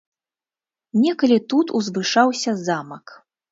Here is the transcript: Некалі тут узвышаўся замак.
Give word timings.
Некалі 1.03 1.37
тут 1.53 1.75
узвышаўся 1.81 2.57
замак. 2.65 3.17